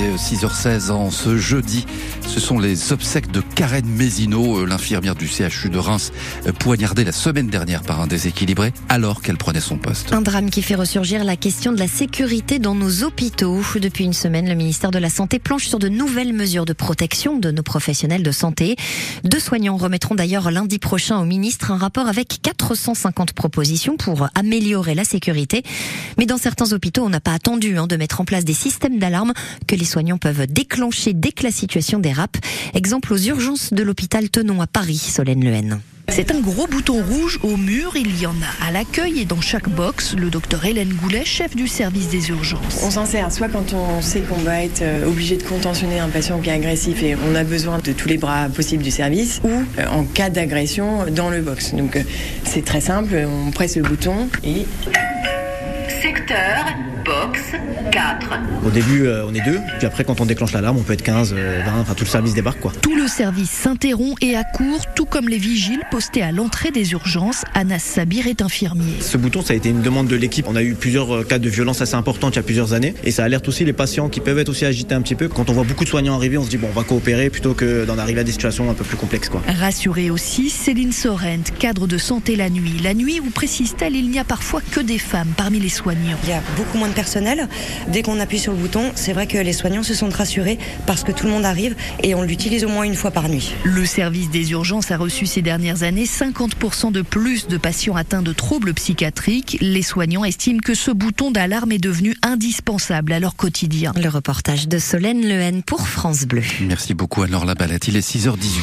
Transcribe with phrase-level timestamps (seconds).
[0.00, 1.84] est 6h16 en ce jeudi.
[2.26, 6.12] Ce sont les obsèques de Karen Mézineau, l'infirmière du CHU de Reims,
[6.58, 10.12] poignardée la semaine dernière par un déséquilibré alors qu'elle prenait son poste.
[10.12, 13.60] Un drame qui fait ressurgir la question de la sécurité dans nos hôpitaux.
[13.76, 17.38] Depuis une semaine, le ministère de la Santé planche sur de nouvelles mesures de protection
[17.38, 18.76] de nos professionnels de santé.
[19.24, 24.94] Deux soignants remettront d'ailleurs lundi prochain au ministre un rapport avec 450 propositions pour améliorer
[24.94, 25.62] la sécurité.
[26.16, 28.98] Mais dans certains hôpitaux, on n'a pas attendu hein, de mettre en place des systèmes
[28.98, 29.32] d'alarme
[29.66, 32.36] que les soignants peuvent déclencher dès que la situation dérape.
[32.74, 35.80] Exemple aux urgences de l'hôpital Tenon à Paris, Solène Lehen.
[36.10, 39.40] C'est un gros bouton rouge au mur, il y en a à l'accueil et dans
[39.40, 40.16] chaque box.
[40.16, 42.82] Le docteur Hélène Goulet, chef du service des urgences.
[42.84, 46.08] On s'en sert soit quand on sait qu'on va être euh, obligé de contentionner un
[46.08, 49.40] patient qui est agressif et on a besoin de tous les bras possibles du service,
[49.44, 51.74] ou euh, en cas d'agression dans le box.
[51.74, 52.02] Donc euh,
[52.44, 54.66] c'est très simple, on presse le bouton et...
[56.02, 56.64] Secteur
[57.04, 57.40] box
[57.92, 58.30] 4.
[58.64, 61.02] Au début, euh, on est deux, puis après, quand on déclenche l'alarme, on peut être
[61.02, 62.72] 15, 20, euh, enfin tout le service débarque quoi.
[62.80, 67.44] Tout le service s'interrompt et accourt, tout comme les vigiles postés à l'entrée des urgences.
[67.54, 68.94] Anas Sabir est infirmier.
[69.00, 70.46] Ce bouton, ça a été une demande de l'équipe.
[70.48, 72.94] On a eu plusieurs euh, cas de violence assez importantes il y a plusieurs années,
[73.04, 75.28] et ça alerte aussi les patients qui peuvent être aussi agités un petit peu.
[75.28, 77.54] Quand on voit beaucoup de soignants arriver, on se dit bon, on va coopérer plutôt
[77.54, 79.42] que d'en arriver à des situations un peu plus complexes quoi.
[79.46, 82.78] Rassurée aussi, Céline Sorrent, cadre de santé la nuit.
[82.82, 85.89] La nuit, où précise-t-elle, il n'y a parfois que des femmes parmi les soignants.
[85.92, 87.48] Il y a beaucoup moins de personnel.
[87.88, 91.04] Dès qu'on appuie sur le bouton, c'est vrai que les soignants se sentent rassurés parce
[91.04, 93.52] que tout le monde arrive et on l'utilise au moins une fois par nuit.
[93.64, 98.22] Le service des urgences a reçu ces dernières années 50% de plus de patients atteints
[98.22, 99.58] de troubles psychiatriques.
[99.60, 103.92] Les soignants estiment que ce bouton d'alarme est devenu indispensable à leur quotidien.
[103.96, 106.42] Le reportage de Solène Lehen pour France Bleu.
[106.62, 107.88] Merci beaucoup Anne-Laure Labalette.
[107.88, 108.60] Il est 6h18.